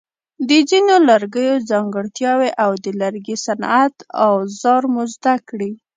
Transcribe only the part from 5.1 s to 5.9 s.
زده کړي.